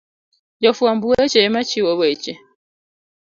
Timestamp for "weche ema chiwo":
1.09-1.91